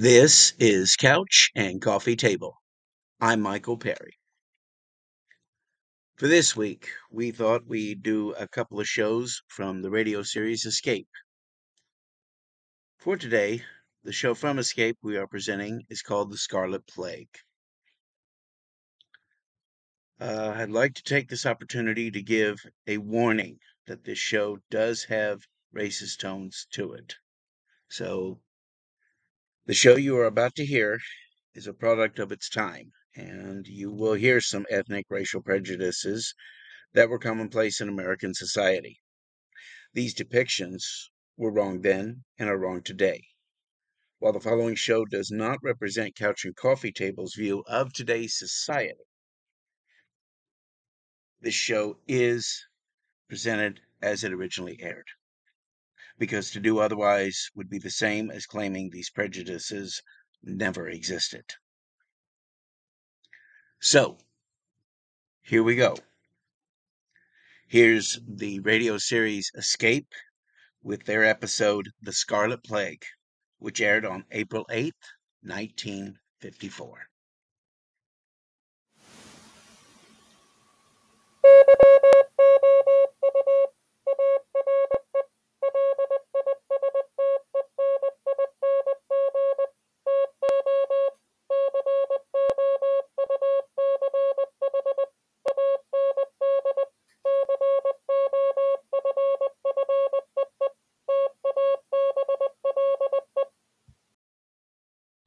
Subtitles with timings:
[0.00, 2.56] This is Couch and Coffee Table.
[3.20, 4.18] I'm Michael Perry.
[6.16, 10.64] For this week, we thought we'd do a couple of shows from the radio series
[10.64, 11.10] Escape.
[12.96, 13.62] For today,
[14.02, 17.36] the show from Escape we are presenting is called The Scarlet Plague.
[20.18, 25.04] Uh, I'd like to take this opportunity to give a warning that this show does
[25.04, 25.46] have
[25.76, 27.16] racist tones to it.
[27.90, 28.40] So,
[29.70, 30.98] the show you are about to hear
[31.54, 36.34] is a product of its time, and you will hear some ethnic racial prejudices
[36.92, 39.00] that were commonplace in American society.
[39.94, 40.82] These depictions
[41.36, 43.22] were wrong then and are wrong today.
[44.18, 49.04] While the following show does not represent Couch and Coffee Table's view of today's society,
[51.40, 52.66] this show is
[53.28, 55.06] presented as it originally aired.
[56.20, 60.02] Because to do otherwise would be the same as claiming these prejudices
[60.42, 61.44] never existed.
[63.80, 64.18] So,
[65.40, 65.96] here we go.
[67.66, 70.12] Here's the radio series Escape
[70.82, 73.06] with their episode The Scarlet Plague,
[73.58, 74.92] which aired on April 8th,
[75.40, 77.10] 1954.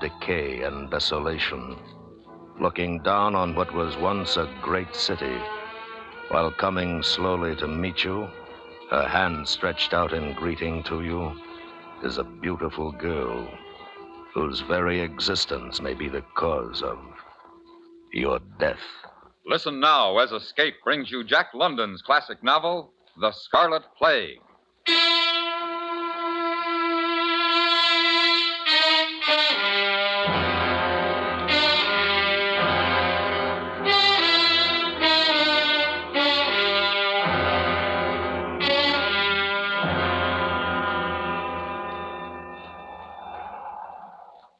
[0.00, 1.76] Decay and desolation,
[2.60, 5.38] looking down on what was once a great city,
[6.28, 8.28] while coming slowly to meet you,
[8.90, 11.32] her hand stretched out in greeting to you,
[12.02, 13.48] is a beautiful girl
[14.34, 16.98] whose very existence may be the cause of
[18.12, 18.80] your death.
[19.46, 24.40] Listen now as Escape brings you Jack London's classic novel, The Scarlet Plague.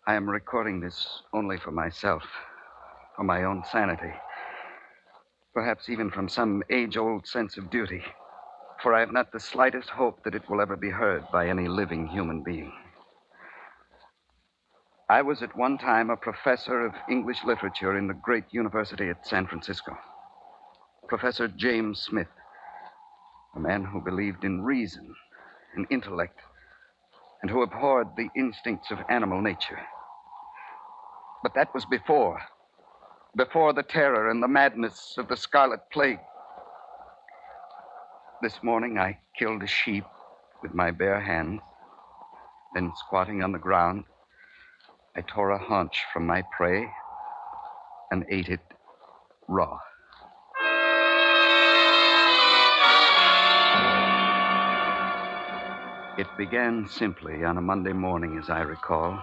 [0.09, 2.23] I am recording this only for myself,
[3.17, 4.13] for my own sanity.
[5.53, 8.05] Perhaps even from some age old sense of duty.
[8.81, 11.67] For I have not the slightest hope that it will ever be heard by any
[11.67, 12.73] living human being.
[15.11, 19.27] I was at one time a professor of English literature in the great university at
[19.27, 19.99] San Francisco.
[21.09, 22.31] Professor James Smith,
[23.57, 25.13] a man who believed in reason
[25.75, 26.39] and intellect,
[27.43, 29.81] and who abhorred the instincts of animal nature.
[31.47, 32.41] But that was before.
[33.37, 36.19] Before the terror and the madness of the scarlet plague.
[38.43, 40.03] This morning I killed a sheep
[40.61, 41.61] with my bare hands.
[42.75, 44.03] Then, squatting on the ground,
[45.17, 46.89] I tore a haunch from my prey
[48.11, 48.67] and ate it
[49.47, 49.79] raw.
[56.19, 59.23] It began simply on a Monday morning, as I recall.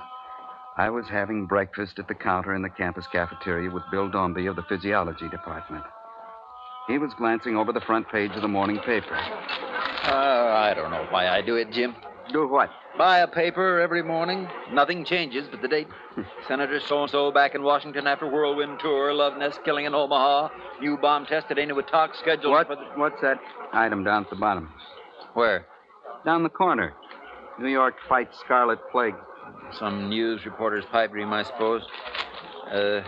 [0.75, 4.55] I was having breakfast at the counter in the campus cafeteria with Bill Dombey of
[4.55, 5.83] the physiology department.
[6.87, 9.15] He was glancing over the front page of the morning paper.
[9.15, 11.95] Uh, I don't know why I do it, Jim.
[12.31, 12.69] Do what?
[12.97, 14.47] Buy a paper every morning.
[14.71, 15.87] Nothing changes but the date.
[16.47, 19.13] Senator so and so back in Washington after whirlwind tour.
[19.13, 20.49] Love nest killing in Omaha.
[20.81, 22.67] New bomb tested ain't with talk scheduled What?
[22.67, 22.83] for the.
[22.95, 23.39] What's that
[23.71, 24.71] item down at the bottom?
[25.33, 25.65] Where?
[26.25, 26.93] Down the corner.
[27.59, 29.15] New York fights scarlet plague.
[29.79, 31.81] Some news reporter's pipe dream, I suppose.
[32.71, 33.01] Uh,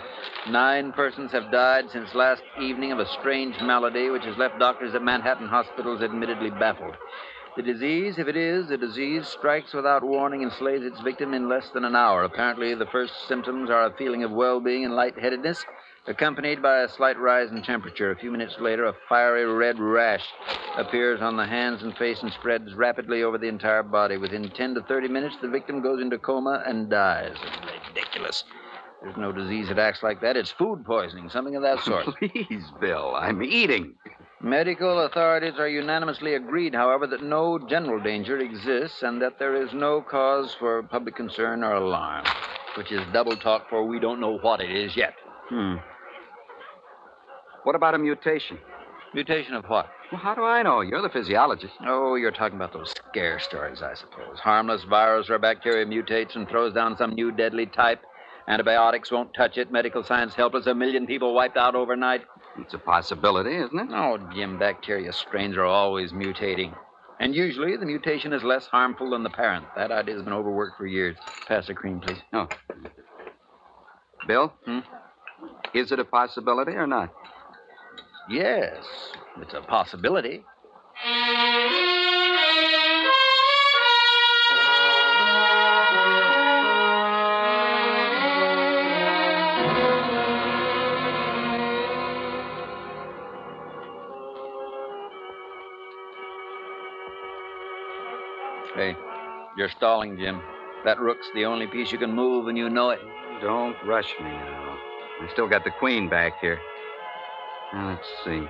[0.50, 4.96] nine persons have died since last evening of a strange malady which has left doctors
[4.96, 6.96] at Manhattan hospitals admittedly baffled.
[7.56, 11.48] The disease, if it is a disease, strikes without warning and slays its victim in
[11.48, 12.24] less than an hour.
[12.24, 15.64] Apparently, the first symptoms are a feeling of well being and lightheadedness.
[16.08, 18.12] Accompanied by a slight rise in temperature.
[18.12, 20.24] A few minutes later, a fiery red rash
[20.78, 24.18] appears on the hands and face and spreads rapidly over the entire body.
[24.18, 27.36] Within 10 to 30 minutes, the victim goes into coma and dies.
[27.88, 28.44] Ridiculous.
[29.02, 30.36] There's no disease that acts like that.
[30.36, 32.06] It's food poisoning, something of that sort.
[32.20, 33.96] Please, Bill, I'm eating.
[34.42, 39.74] Medical authorities are unanimously agreed, however, that no general danger exists and that there is
[39.74, 42.26] no cause for public concern or alarm,
[42.78, 45.14] which is double talk for we don't know what it is yet.
[45.50, 45.76] Hmm.
[47.66, 48.60] What about a mutation?
[49.16, 49.90] Mutation of what?
[50.12, 50.82] Well, how do I know?
[50.82, 51.74] You're the physiologist.
[51.88, 54.38] Oh, you're talking about those scare stories, I suppose.
[54.40, 58.04] Harmless virus or bacteria mutates and throws down some new deadly type.
[58.48, 59.72] Antibiotics won't touch it.
[59.72, 60.68] Medical science helpless.
[60.68, 62.22] A million people wiped out overnight.
[62.60, 63.88] It's a possibility, isn't it?
[63.92, 66.72] Oh, Jim, bacteria strains are always mutating.
[67.20, 69.66] And usually the mutation is less harmful than the parent.
[69.76, 71.18] That idea's been overworked for years.
[71.48, 72.20] Pass the cream, please.
[72.32, 72.48] Oh.
[74.28, 74.54] Bill?
[74.66, 74.80] Hmm?
[75.74, 77.12] Is it a possibility or not?
[78.28, 78.84] Yes,
[79.40, 80.44] it's a possibility.
[98.74, 98.96] Hey,
[99.56, 100.42] you're stalling, Jim.
[100.84, 103.00] That rook's the only piece you can move, and you know it.
[103.42, 104.78] Don't rush me now.
[105.22, 106.60] I still got the queen back here.
[107.74, 108.42] Now, let's see.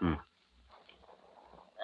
[0.00, 0.14] Hmm.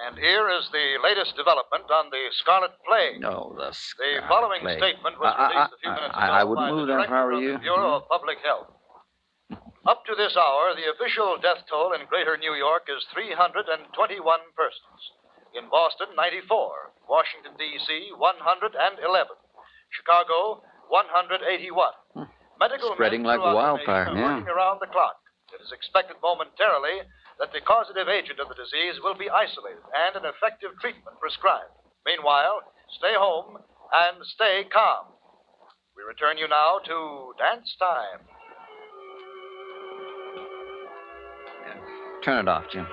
[0.06, 3.20] And here is the latest development on the Scarlet Plague.
[3.20, 4.78] No, the Scarlet The following Plague.
[4.78, 6.93] statement was I- I- released a few I- minutes ago I wouldn't by move the
[6.94, 7.55] them if I were director you.
[7.55, 8.69] of the Bureau of Public Health.
[9.87, 15.00] Up to this hour, the official death toll in greater New York is 321 persons.
[15.55, 16.93] In Boston, 94.
[17.08, 19.37] Washington, D.C., 111.
[19.90, 21.93] Chicago, 181.
[22.14, 22.25] Hmm.
[22.58, 24.34] Medical Spreading like throughout the wildfire, are yeah.
[24.37, 25.16] working around the clock.
[25.61, 27.05] It is expected momentarily
[27.39, 31.77] that the causative agent of the disease will be isolated and an effective treatment prescribed.
[32.07, 32.65] Meanwhile,
[32.97, 33.61] stay home
[33.93, 35.12] and stay calm.
[35.93, 38.25] We return you now to dance time.
[42.25, 42.87] Turn it off, Jim.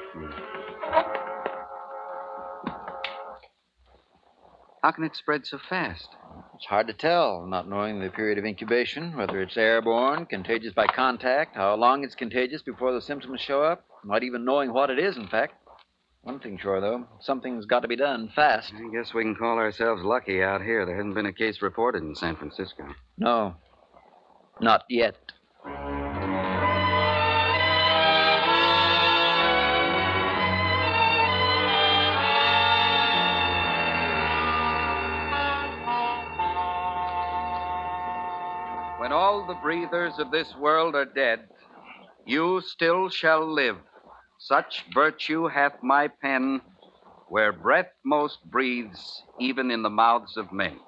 [4.84, 6.17] How can it spread so fast?
[6.58, 10.88] It's hard to tell, not knowing the period of incubation, whether it's airborne, contagious by
[10.88, 14.98] contact, how long it's contagious before the symptoms show up, not even knowing what it
[14.98, 15.54] is, in fact.
[16.24, 18.74] One thing sure, though, something's got to be done fast.
[18.76, 20.84] I guess we can call ourselves lucky out here.
[20.84, 22.88] There hasn't been a case reported in San Francisco.
[23.20, 23.54] No,
[24.60, 25.16] not yet.
[39.68, 41.42] Breathers of this world are dead,
[42.26, 43.76] you still shall live.
[44.40, 46.62] Such virtue hath my pen,
[47.28, 50.80] where breath most breathes, even in the mouths of men.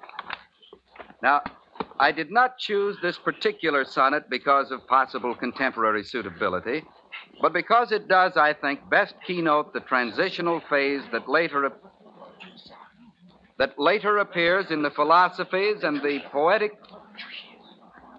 [1.22, 1.42] Now,
[1.98, 6.82] I did not choose this particular sonnet because of possible contemporary suitability,
[7.42, 11.70] but because it does, I think, best keynote the transitional phase that later
[13.58, 16.78] that later appears in the philosophies and the poetic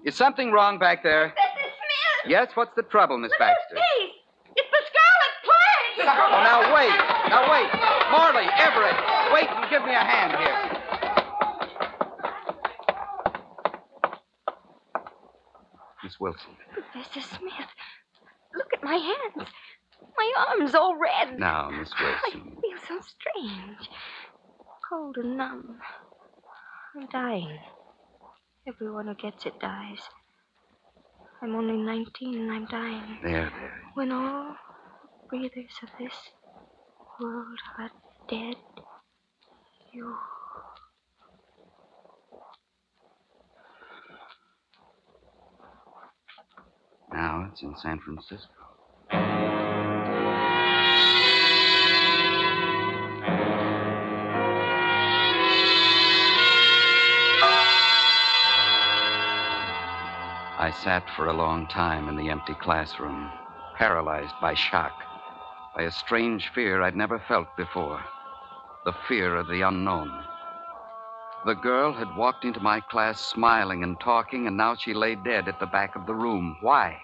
[0.05, 1.27] is something wrong back there?
[1.27, 1.61] Mrs.
[1.61, 2.31] Smith!
[2.31, 3.75] Yes, what's the trouble, Miss Look at Baxter?
[3.75, 4.11] these!
[4.55, 6.07] It's the Scarlet Plague!
[6.07, 6.95] Oh, now wait.
[7.29, 7.69] Now wait.
[8.11, 8.95] Marley, Everett,
[9.33, 10.81] wait and give me a hand here.
[16.03, 16.51] Miss Wilson.
[16.73, 17.69] Professor Smith,
[18.55, 19.49] look at my hands.
[20.17, 21.39] My arm's all red.
[21.39, 22.57] Now, Miss oh, Wilson.
[22.57, 23.89] I feel so strange.
[24.89, 25.79] Cold and numb.
[26.95, 27.59] I'm dying.
[28.67, 29.97] Everyone who gets it dies.
[31.41, 33.17] I'm only 19 and I'm dying.
[33.23, 33.81] There, there.
[33.95, 34.55] When all
[35.27, 36.13] breathers of this
[37.19, 37.89] world are
[38.29, 38.55] dead,
[39.91, 40.15] you.
[47.11, 49.50] Now it's in San Francisco.
[60.83, 63.29] Sat for a long time in the empty classroom,
[63.77, 64.93] paralyzed by shock,
[65.75, 68.01] by a strange fear I'd never felt before
[68.83, 70.11] the fear of the unknown.
[71.45, 75.47] The girl had walked into my class smiling and talking, and now she lay dead
[75.47, 76.57] at the back of the room.
[76.61, 76.97] Why?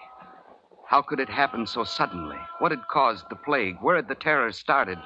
[0.88, 2.38] How could it happen so suddenly?
[2.58, 3.76] What had caused the plague?
[3.80, 4.98] Where had the terror started?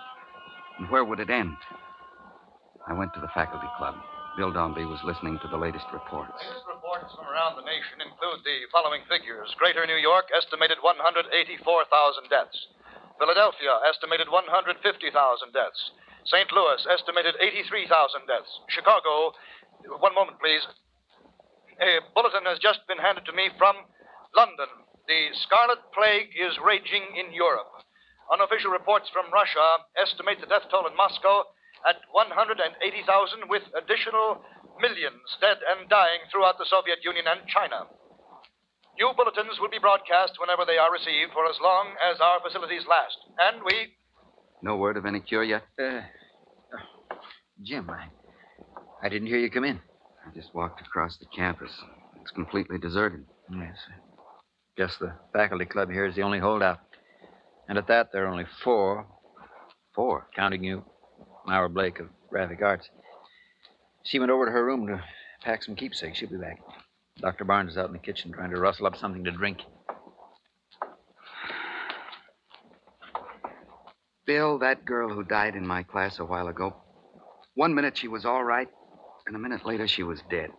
[0.78, 1.56] And where would it end?
[2.86, 3.96] I went to the faculty club.
[4.38, 6.42] Bill Dombey was listening to the latest reports.
[7.02, 11.34] Reports from around the nation include the following figures Greater New York, estimated 184,000
[12.30, 12.54] deaths.
[13.18, 14.70] Philadelphia, estimated 150,000
[15.50, 15.82] deaths.
[16.30, 16.46] St.
[16.54, 17.90] Louis, estimated 83,000
[18.30, 18.46] deaths.
[18.70, 19.34] Chicago,
[19.98, 20.62] one moment, please.
[21.82, 23.82] A bulletin has just been handed to me from
[24.38, 24.70] London.
[25.10, 27.82] The scarlet plague is raging in Europe.
[28.30, 31.50] Unofficial reports from Russia estimate the death toll in Moscow
[31.82, 34.46] at 180,000, with additional
[34.80, 37.86] millions dead and dying throughout the Soviet Union and China.
[38.98, 42.84] New bulletins will be broadcast whenever they are received for as long as our facilities
[42.88, 43.16] last.
[43.40, 43.96] And we.
[44.62, 45.62] No word of any cure yet?
[45.80, 46.02] Uh,
[47.62, 48.08] Jim, I,
[49.02, 49.80] I didn't hear you come in.
[50.26, 51.72] I just walked across the campus.
[52.20, 53.24] It's completely deserted.
[53.50, 53.76] Yes.
[54.76, 56.78] Guess the faculty club here is the only holdout.
[57.68, 59.06] And at that, there are only four.
[59.94, 60.28] Four?
[60.34, 60.84] Counting you.
[61.46, 62.88] Myra Blake of Graphic Arts.
[64.04, 65.02] She went over to her room to
[65.42, 66.18] pack some keepsakes.
[66.18, 66.60] She'll be back.
[67.20, 67.44] Dr.
[67.44, 69.58] Barnes is out in the kitchen trying to rustle up something to drink.
[74.24, 76.74] Bill, that girl who died in my class a while ago,
[77.54, 78.68] one minute she was all right,
[79.26, 80.50] and a minute later she was dead.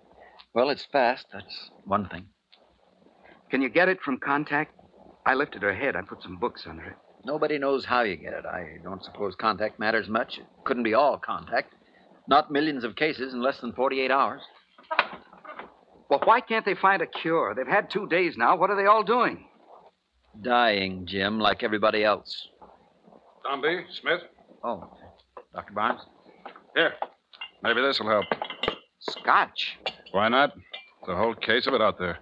[0.54, 1.26] Well, it's fast.
[1.34, 2.28] That's one thing.
[3.50, 4.76] Can you get it from contact?
[5.26, 5.96] I lifted her head.
[5.96, 6.96] I put some books under it.
[7.26, 8.46] Nobody knows how you get it.
[8.46, 10.38] I don't suppose contact matters much.
[10.38, 11.74] It couldn't be all contact.
[12.27, 14.42] Not millions of cases in less than 48 hours.
[16.10, 17.53] Well, why can't they find a cure?
[17.56, 18.56] They've had two days now.
[18.56, 19.46] What are they all doing?
[20.42, 22.48] Dying, Jim, like everybody else.
[23.44, 24.22] Dombey, Smith.
[24.63, 24.89] Oh,
[25.53, 25.74] Dr.
[25.74, 26.01] Barnes?
[26.75, 26.94] Here.
[27.62, 28.25] Maybe this will help.
[29.00, 29.77] Scotch.
[30.12, 30.53] Why not?
[31.06, 32.20] There's a whole case of it out there.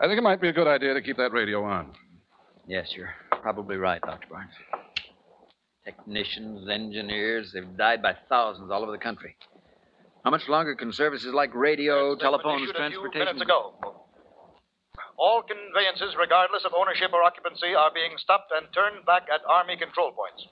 [0.00, 1.92] I think it might be a good idea to keep that radio on.
[2.66, 4.28] Yes, you're probably right, Dr.
[4.30, 4.52] Barnes.
[5.86, 9.36] Technicians, engineers, they've died by thousands all over the country.
[10.24, 13.18] How much longer can services like radio, That telephones, issued a few transportation?
[13.38, 13.72] minutes ago.
[15.16, 19.76] All conveyances, regardless of ownership or occupancy, are being stopped and turned back at Army
[19.78, 20.48] control points.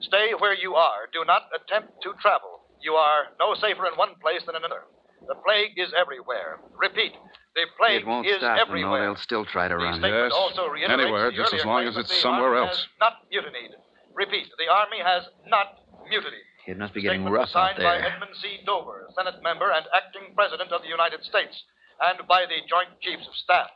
[0.00, 1.06] Stay where you are.
[1.12, 2.66] Do not attempt to travel.
[2.82, 4.82] You are no safer in one place than in another.
[5.28, 6.58] The plague is everywhere.
[6.76, 7.14] Repeat,
[7.54, 8.62] the plague it won't is stop them, though.
[8.74, 9.02] everywhere.
[9.06, 10.02] They'll still try to The run.
[10.02, 12.86] Yes, also anywhere, just as long as it's somewhere else.
[12.98, 13.78] Not mutinied.
[14.18, 15.78] Repeat, the Army has not
[16.10, 16.42] mutinied.
[16.66, 18.10] It must be getting Statement rough was signed out by there.
[18.10, 18.58] Edmund C.
[18.66, 21.54] Dover, Senate member and acting President of the United States,
[22.02, 23.70] and by the Joint Chiefs of Staff.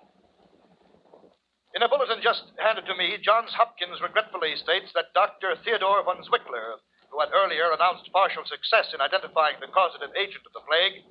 [1.78, 5.56] In a bulletin just handed to me, Johns Hopkins regretfully states that Dr.
[5.62, 10.52] Theodore von Zwickler, who had earlier announced partial success in identifying the causative agent of
[10.52, 11.06] the plague,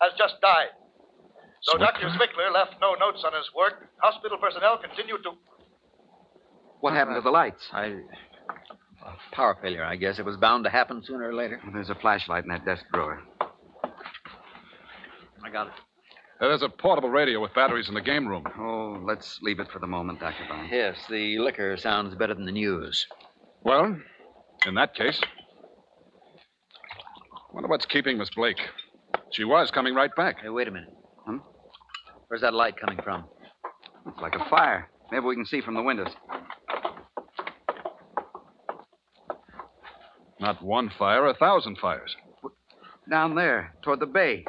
[0.00, 0.72] has just died.
[1.66, 2.08] Though Dr.
[2.16, 5.36] Zwickler left no notes on his work, hospital personnel continue to.
[6.82, 7.62] What happened to the lights?
[7.72, 8.00] I.
[9.30, 10.18] Power failure, I guess.
[10.18, 11.60] It was bound to happen sooner or later.
[11.72, 13.22] There's a flashlight in that desk drawer.
[15.44, 15.72] I got it.
[16.40, 18.44] There's a portable radio with batteries in the game room.
[18.58, 20.44] Oh, let's leave it for the moment, Dr.
[20.48, 20.70] Barnes.
[20.72, 23.06] Yes, the liquor sounds better than the news.
[23.62, 23.96] Well,
[24.66, 25.20] in that case.
[27.52, 28.58] Wonder what's keeping Miss Blake.
[29.30, 30.40] She was coming right back.
[30.42, 30.92] Hey, wait a minute.
[31.26, 31.36] Hmm?
[32.26, 33.26] Where's that light coming from?
[34.08, 34.90] It's like a fire.
[35.12, 36.10] Maybe we can see from the windows.
[40.42, 42.16] Not one fire, a thousand fires.
[43.08, 44.44] Down there, toward the bay.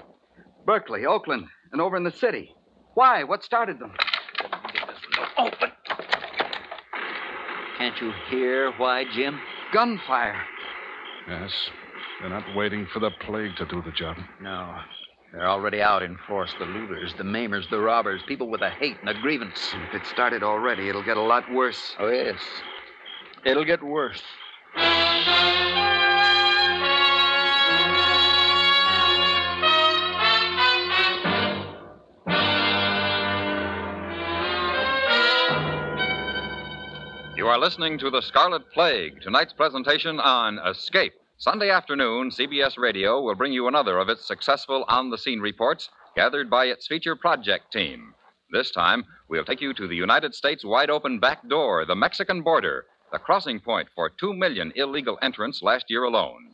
[0.66, 2.56] Berkeley, Oakland, and over in the city.
[2.96, 3.24] Why?
[3.24, 3.94] What started them?
[5.38, 5.70] Oh, Open!
[7.78, 9.40] Can't you hear why, Jim?
[9.72, 10.42] Gunfire.
[11.30, 11.52] Yes.
[12.20, 14.18] They're not waiting for the plague to do the job.
[14.42, 14.76] No.
[15.32, 16.56] They're already out in force.
[16.58, 19.76] The looters, the maimers, the robbers, people with a hate and a grievance.
[19.90, 21.96] If it started already, it'll get a lot worse.
[22.00, 22.40] Oh, yes.
[23.46, 24.24] It'll get worse.
[37.44, 41.12] You are listening to The Scarlet Plague, tonight's presentation on Escape.
[41.38, 45.90] Sunday afternoon, CBS Radio will bring you another of its successful on the scene reports
[46.16, 48.14] gathered by its feature project team.
[48.52, 52.44] This time, we'll take you to the United States wide open back door, the Mexican
[52.44, 56.54] border, the crossing point for two million illegal entrants last year alone.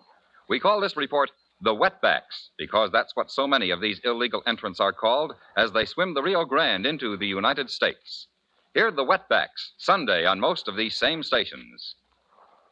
[0.49, 1.29] We call this report
[1.61, 5.85] the Wetbacks because that's what so many of these illegal entrants are called as they
[5.85, 8.25] swim the Rio Grande into the United States.
[8.75, 11.95] Hear the Wetbacks Sunday on most of these same stations.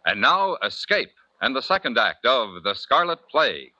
[0.05, 1.09] And now, Escape
[1.41, 3.71] and the second act of The Scarlet Plague.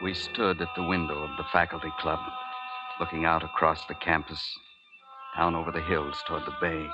[0.00, 2.20] We stood at the window of the faculty club,
[3.00, 4.42] looking out across the campus,
[5.36, 6.86] down over the hills toward the bay,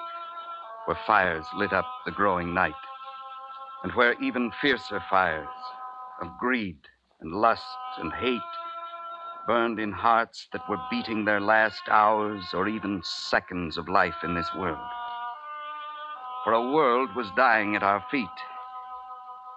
[0.86, 2.72] where fires lit up the growing night,
[3.82, 5.48] and where even fiercer fires
[6.20, 6.78] of greed
[7.20, 7.62] and lust
[7.98, 8.40] and hate
[9.46, 14.34] burned in hearts that were beating their last hours or even seconds of life in
[14.34, 14.78] this world.
[16.44, 18.28] For a world was dying at our feet,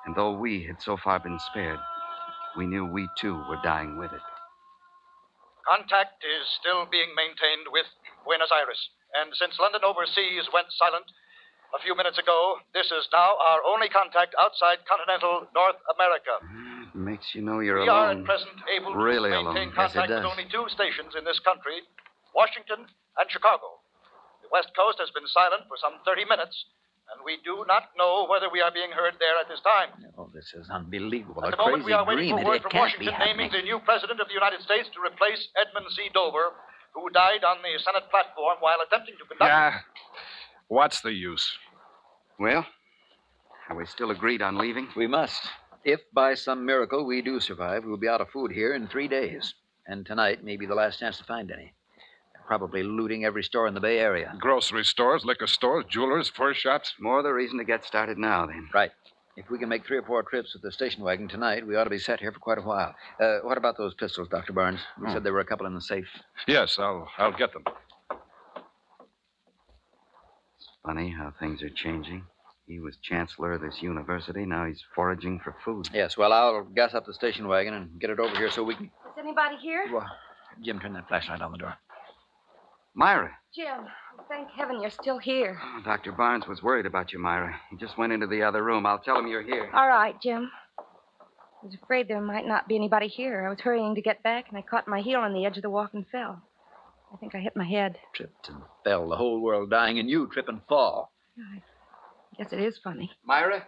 [0.05, 1.79] and though we had so far been spared,
[2.57, 4.30] we knew we too were dying with it.
[5.67, 7.85] Contact is still being maintained with
[8.25, 8.79] Buenos Aires.
[9.13, 11.05] And since London Overseas went silent
[11.75, 16.39] a few minutes ago, this is now our only contact outside continental North America.
[16.91, 19.87] It makes you know you're we are at present able Really to maintain alone.
[19.87, 21.83] Contact it with only two stations in this country
[22.35, 22.87] Washington
[23.19, 23.79] and Chicago.
[24.43, 26.55] The West Coast has been silent for some 30 minutes,
[27.11, 29.89] and we do not know whether we are being heard there at this time.
[30.17, 31.43] Oh, this is unbelievable.
[31.45, 32.43] At A the moment, crazy we are waiting dream.
[32.43, 34.99] for word It, it from Washington naming the new president of the United States to
[35.03, 36.09] replace Edmund C.
[36.13, 36.55] Dover,
[36.93, 39.49] who died on the Senate platform while attempting to conduct.
[39.49, 39.79] Yeah.
[40.67, 41.51] What's the use?
[42.39, 42.65] Well,
[43.69, 44.87] are we still agreed on leaving?
[44.95, 45.41] We must.
[45.83, 49.07] If by some miracle we do survive, we'll be out of food here in three
[49.07, 49.53] days.
[49.87, 51.73] And tonight may be the last chance to find any.
[52.51, 54.35] They're probably looting every store in the Bay Area.
[54.37, 56.93] Grocery stores, liquor stores, jewelers, fur shops.
[56.99, 58.67] More the reason to get started now, then.
[58.73, 58.91] Right.
[59.37, 61.85] If we can make three or four trips with the station wagon tonight, we ought
[61.85, 62.93] to be set here for quite a while.
[63.21, 64.51] Uh, what about those pistols, Dr.
[64.51, 64.81] Barnes?
[64.99, 65.13] You Oh.
[65.13, 66.09] said there were a couple in the safe.
[66.45, 67.63] Yes, I'll I'll get them.
[70.57, 72.25] It's funny how things are changing.
[72.67, 74.45] He was chancellor of this university.
[74.45, 75.87] Now he's foraging for food.
[75.93, 78.75] Yes, well, I'll gas up the station wagon and get it over here so we
[78.75, 78.87] can.
[78.87, 79.87] Is anybody here?
[79.89, 80.05] Well,
[80.61, 81.75] Jim, turn that flashlight on the door.
[82.93, 83.31] Myra.
[83.55, 83.85] Jim,
[84.27, 85.59] thank heaven you're still here.
[85.61, 86.11] Oh, Dr.
[86.11, 87.55] Barnes was worried about you, Myra.
[87.69, 88.85] He just went into the other room.
[88.85, 89.69] I'll tell him you're here.
[89.73, 90.49] All right, Jim.
[90.79, 93.45] I was afraid there might not be anybody here.
[93.45, 95.63] I was hurrying to get back, and I caught my heel on the edge of
[95.63, 96.41] the walk and fell.
[97.13, 97.97] I think I hit my head.
[98.13, 101.11] Tripped and fell, the whole world dying, and you trip and fall.
[101.37, 101.61] I
[102.37, 103.11] guess it is funny.
[103.25, 103.65] Myra?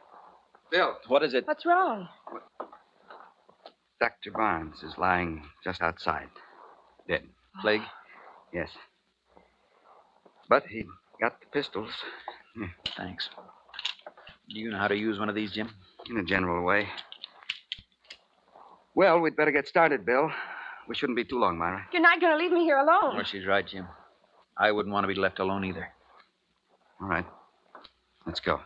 [0.71, 0.95] Bill.
[1.07, 1.45] What is it?
[1.45, 2.07] What's wrong?
[3.99, 4.31] Dr.
[4.31, 6.29] Barnes is lying just outside.
[7.07, 7.23] Dead.
[7.57, 7.61] Oh.
[7.61, 7.81] Plague?
[8.53, 8.69] Yes.
[10.49, 10.85] But he
[11.21, 11.89] got the pistols
[12.55, 12.65] hmm,
[12.97, 13.29] Thanks.
[14.49, 15.69] Do you know how to use one of these, Jim?
[16.09, 16.87] in a general way.
[18.95, 20.29] Well, we'd better get started, Bill.
[20.87, 21.87] We shouldn't be too long, Myra.
[21.91, 23.15] You're not going to leave me here alone.
[23.15, 23.87] Well, she's right, Jim.
[24.57, 25.89] I wouldn't want to be left alone either.
[27.01, 27.25] All right.
[28.25, 28.59] Let's go.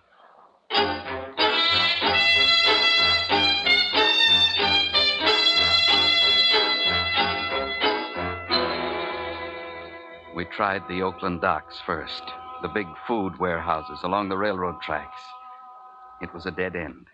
[10.37, 12.21] We tried the Oakland docks first,
[12.61, 15.19] the big food warehouses along the railroad tracks.
[16.21, 17.07] It was a dead end.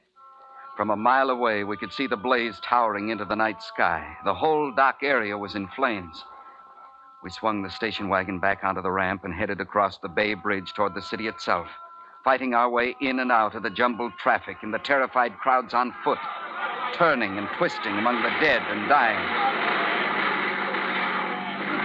[0.75, 4.17] From a mile away, we could see the blaze towering into the night sky.
[4.25, 6.21] The whole dock area was in flames.
[7.23, 10.73] We swung the station wagon back onto the ramp and headed across the Bay Bridge
[10.73, 11.69] toward the city itself,
[12.25, 15.95] fighting our way in and out of the jumbled traffic and the terrified crowds on
[16.03, 16.19] foot,
[16.93, 19.62] turning and twisting among the dead and dying.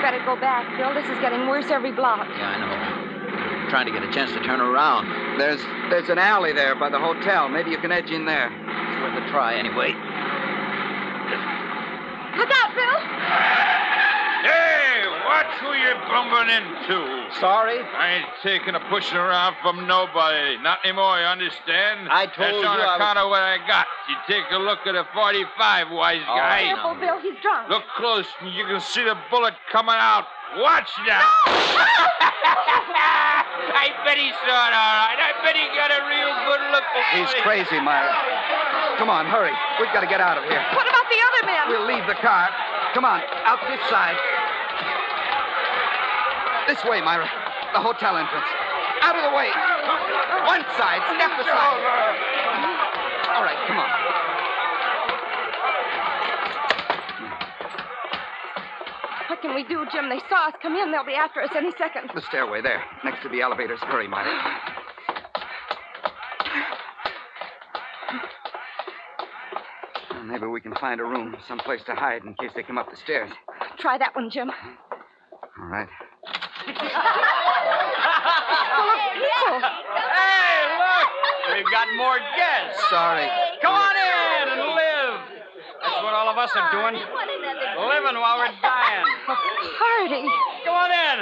[0.03, 0.95] Better go back, Bill.
[0.95, 2.27] This is getting worse every block.
[2.39, 3.69] Yeah, I know.
[3.69, 5.07] trying to get a chance to turn around.
[5.39, 7.49] There's there's an alley there by the hotel.
[7.49, 8.47] Maybe you can edge in there.
[8.47, 9.93] It's worth a try anyway.
[12.39, 12.99] Look out, Bill!
[14.47, 15.03] Hey,
[15.89, 17.41] watch who you're bumping into.
[17.41, 17.81] Sorry?
[17.81, 20.59] I ain't taking a pushing around from nobody.
[20.63, 22.09] Not anymore, you understand?
[22.11, 23.87] I told That's you on I was- account of what I got.
[24.09, 26.63] You take a look at a 45, wise Oh, guy.
[26.65, 27.19] Careful, Bill.
[27.21, 27.69] He's drunk.
[27.69, 30.27] Look close, and you can see the bullet coming out.
[30.57, 31.21] Watch now.
[33.69, 35.21] I bet he saw it all right.
[35.21, 37.41] I bet he got a real good look at He's me.
[37.45, 38.17] crazy, Myra.
[38.97, 39.53] Come on, hurry.
[39.79, 40.65] We've got to get out of here.
[40.73, 41.63] What about the other men?
[41.69, 42.49] We'll leave the car.
[42.95, 44.17] Come on, out this side.
[46.69, 47.25] This way, Myra.
[47.73, 48.45] The hotel entrance.
[49.01, 49.49] Out of the way.
[50.45, 51.01] One side.
[51.17, 51.81] Step aside.
[53.33, 53.89] All right, come on.
[59.31, 60.11] What can we do, Jim?
[60.11, 60.93] They saw us come in.
[60.93, 62.11] They'll be after us any second.
[62.15, 63.79] The stairway there, next to the elevators.
[63.81, 64.29] Hurry, Myra.
[70.11, 72.91] Well, Maybe we can find a room, someplace to hide in case they come up
[72.91, 73.31] the stairs.
[73.79, 74.51] Try that one, Jim.
[75.59, 75.89] All right.
[76.69, 76.81] Full of
[79.15, 79.61] people.
[80.13, 81.09] Hey, look!
[81.55, 82.83] We've got more guests.
[82.91, 83.29] Sorry.
[83.63, 85.15] Come on in and live.
[85.79, 86.99] That's what all of us are doing.
[86.99, 89.07] Living while we're dying.
[89.07, 89.35] A
[89.79, 90.27] party.
[90.67, 91.17] Come on in.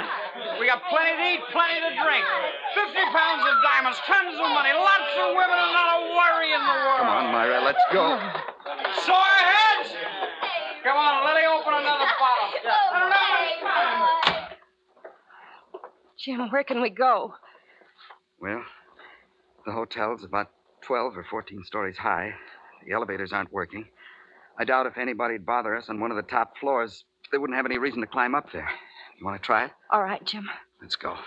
[0.57, 2.25] We got plenty to eat, plenty to drink.
[2.73, 6.61] Fifty pounds of diamonds, tons of money, lots of women, and not a worry in
[6.65, 7.05] the world.
[7.05, 8.17] Come on, Myra, let's go.
[9.05, 9.93] Sore heads?
[10.81, 12.49] Come on, Lily, open another bottle.
[12.97, 13.13] Another
[13.61, 14.57] time.
[16.17, 17.33] Jim, where can we go?
[18.41, 18.63] Well,
[19.67, 20.49] the hotel's about
[20.81, 22.33] 12 or 14 stories high.
[22.85, 23.85] The elevators aren't working.
[24.57, 27.03] I doubt if anybody'd bother us on one of the top floors.
[27.31, 28.69] They wouldn't have any reason to climb up there.
[29.19, 29.71] You want to try it?
[29.91, 30.49] All right, Jim.
[30.81, 31.17] Let's go.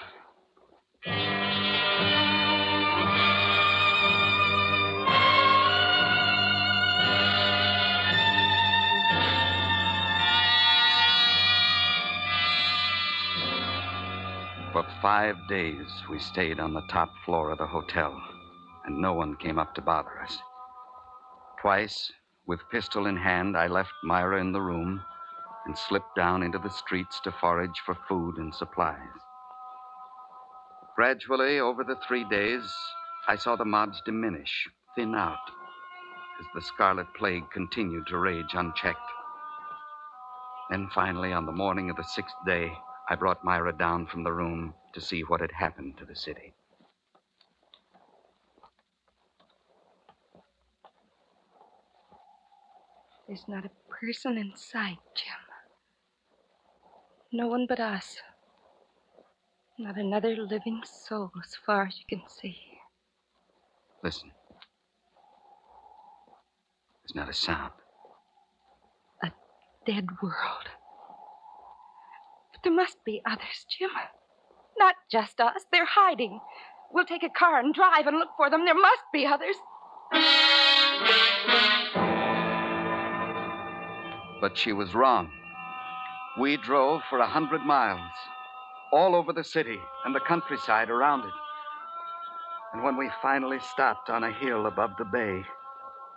[14.72, 18.22] For five days, we stayed on the top floor of the hotel,
[18.90, 20.37] and no one came up to bother us.
[21.61, 22.11] Twice,
[22.46, 25.00] with pistol in hand, I left Myra in the room
[25.66, 28.98] and slipped down into the streets to forage for food and supplies.
[30.96, 32.68] Gradually, over the three days,
[33.29, 35.38] I saw the mobs diminish, thin out,
[36.40, 38.98] as the scarlet plague continued to rage unchecked.
[40.68, 42.72] Then finally, on the morning of the sixth day,
[43.09, 46.55] I brought Myra down from the room to see what had happened to the city.
[53.31, 55.38] There's not a person in sight, Jim.
[57.31, 58.16] No one but us.
[59.79, 62.57] Not another living soul as far as you can see.
[64.03, 64.33] Listen.
[67.05, 67.71] There's not a sound.
[69.23, 69.31] A
[69.87, 70.66] dead world.
[72.53, 73.90] But there must be others, Jim.
[74.77, 75.66] Not just us.
[75.71, 76.40] They're hiding.
[76.93, 78.64] We'll take a car and drive and look for them.
[78.64, 79.55] There must be others.
[84.40, 85.31] But she was wrong.
[86.38, 88.11] We drove for a hundred miles,
[88.92, 91.35] all over the city and the countryside around it.
[92.72, 95.42] And when we finally stopped on a hill above the bay,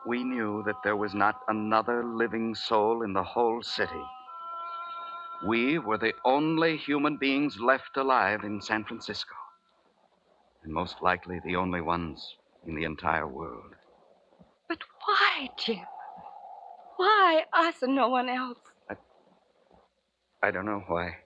[0.05, 4.03] we knew that there was not another living soul in the whole city.
[5.45, 9.35] We were the only human beings left alive in San Francisco,
[10.63, 13.75] and most likely the only ones in the entire world.
[14.69, 15.85] But why, Jim?
[16.97, 18.57] Why us and no one else?
[18.89, 18.95] I
[20.41, 21.17] I don't know why.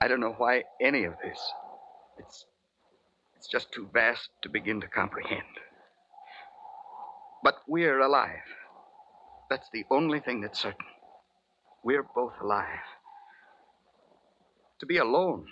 [0.00, 1.40] I don't know why any of this.
[2.18, 2.46] It's
[3.36, 5.42] it's just too vast to begin to comprehend.
[7.42, 8.48] But we're alive.
[9.50, 10.86] That's the only thing that's certain.
[11.84, 12.84] We're both alive.
[14.80, 15.46] To be alone,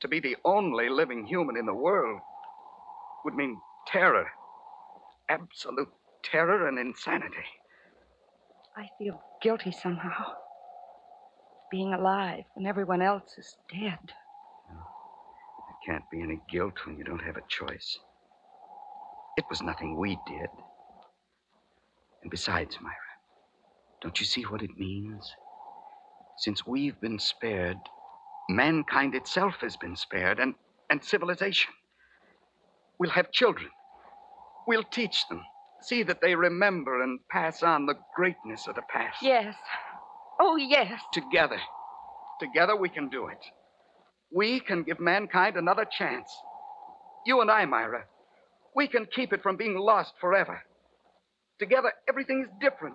[0.00, 2.20] to be the only living human in the world,
[3.24, 4.28] would mean terror.
[5.28, 7.46] Absolute terror and insanity.
[8.76, 10.32] I feel guilty somehow.
[11.70, 13.98] Being alive when everyone else is dead.
[14.68, 17.98] There can't be any guilt when you don't have a choice.
[19.36, 20.48] It was nothing we did.
[22.22, 22.94] And besides, Myra,
[24.02, 25.30] don't you see what it means?
[26.38, 27.78] Since we've been spared,
[28.48, 30.54] mankind itself has been spared, and,
[30.90, 31.72] and civilization.
[32.98, 33.70] We'll have children.
[34.66, 35.42] We'll teach them.
[35.80, 39.18] See that they remember and pass on the greatness of the past.
[39.22, 39.54] Yes.
[40.40, 41.00] Oh, yes.
[41.12, 41.58] Together.
[42.40, 43.38] Together we can do it.
[44.32, 46.30] We can give mankind another chance.
[47.26, 48.04] You and I, Myra.
[48.74, 50.62] We can keep it from being lost forever.
[51.58, 52.94] Together, everything is different.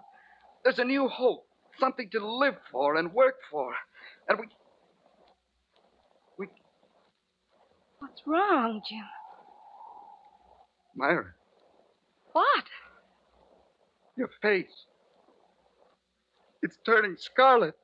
[0.63, 1.45] There's a new hope,
[1.79, 3.73] something to live for and work for.
[4.29, 4.45] And we.
[6.37, 6.47] We.
[7.99, 9.03] What's wrong, Jim?
[10.95, 11.33] Myra,
[12.33, 12.65] What?
[14.15, 14.85] your face.
[16.61, 17.75] It's turning scarlet.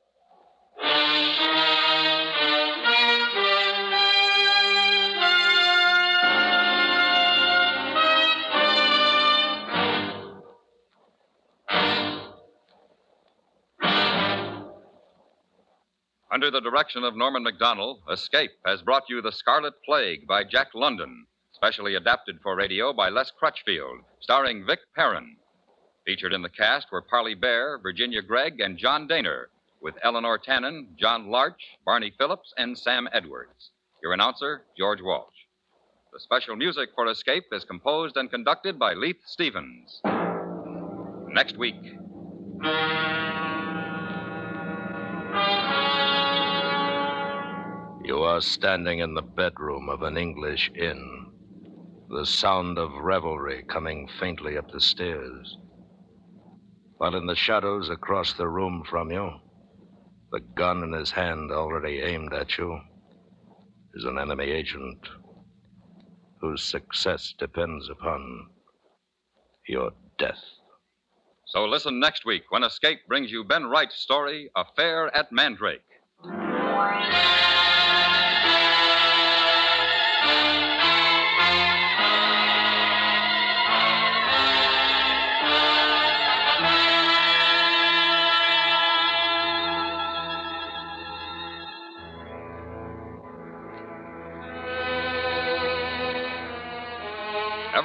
[16.32, 20.68] Under the direction of Norman Macdonnell, Escape has brought you The Scarlet Plague by Jack
[20.74, 21.26] London,
[21.60, 25.36] specially adapted for radio by Les Crutchfield, starring Vic Perrin.
[26.06, 29.44] Featured in the cast were Parley Baer, Virginia Gregg, and John Dehner,
[29.82, 33.72] with Eleanor Tanin, John Larch, Barney Phillips, and Sam Edwards.
[34.02, 35.34] Your announcer, George Walsh.
[36.14, 40.00] The special music for Escape is composed and conducted by Leith Stevens.
[41.28, 41.74] Next week.
[48.02, 51.26] You are standing in the bedroom of an English inn,
[52.10, 55.56] the sound of revelry coming faintly up the stairs.
[56.98, 59.30] While in the shadows across the room from you,
[60.32, 62.80] the gun in his hand already aimed at you,
[63.94, 64.98] is an enemy agent
[66.40, 68.48] whose success depends upon
[69.68, 70.42] your death.
[71.46, 75.80] So listen next week when Escape brings you Ben Wright's story, Affair at Mandrake.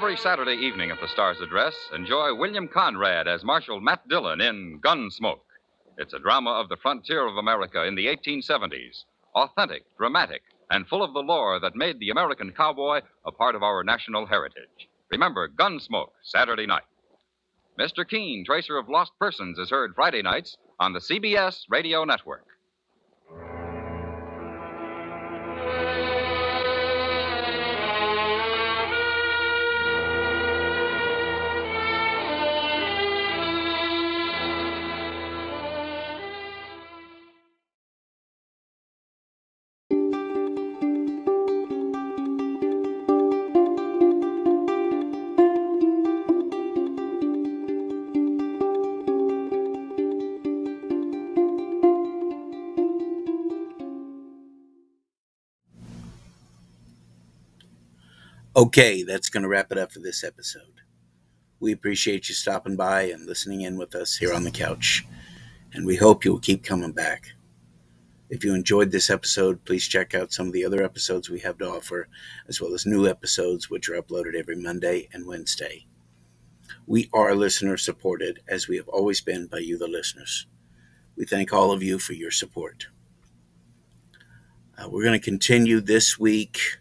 [0.05, 4.79] Every Saturday evening at the Star's Address, enjoy William Conrad as Marshal Matt Dillon in
[4.79, 5.39] Gunsmoke.
[5.97, 9.05] It's a drama of the frontier of America in the 1870s.
[9.33, 13.63] Authentic, dramatic, and full of the lore that made the American cowboy a part of
[13.63, 14.89] our national heritage.
[15.09, 16.85] Remember Gunsmoke, Saturday night.
[17.79, 18.07] Mr.
[18.07, 22.45] Keene, Tracer of Lost Persons, is heard Friday nights on the CBS Radio Network.
[58.57, 60.79] Okay, that's going to wrap it up for this episode.
[61.59, 65.05] We appreciate you stopping by and listening in with us here on the couch,
[65.73, 67.33] and we hope you'll keep coming back.
[68.29, 71.57] If you enjoyed this episode, please check out some of the other episodes we have
[71.57, 72.07] to offer,
[72.47, 75.85] as well as new episodes which are uploaded every Monday and Wednesday.
[76.87, 80.47] We are listener supported, as we have always been by you, the listeners.
[81.17, 82.87] We thank all of you for your support.
[84.77, 86.77] Uh, we're going to continue this week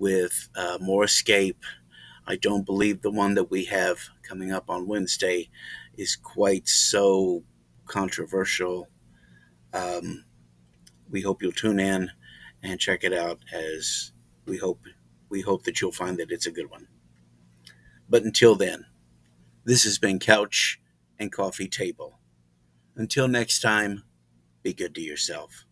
[0.00, 1.62] with uh, more escape.
[2.26, 5.50] I don't believe the one that we have coming up on Wednesday
[5.96, 7.44] is quite so
[7.84, 8.88] controversial.
[9.74, 10.24] Um,
[11.10, 12.10] we hope you'll tune in
[12.62, 14.12] and check it out as
[14.46, 14.80] we hope
[15.28, 16.88] we hope that you'll find that it's a good one.
[18.08, 18.86] But until then,
[19.64, 20.80] this has been Couch
[21.18, 22.18] and Coffee Table.
[22.96, 24.02] Until next time,
[24.62, 25.64] be good to yourself.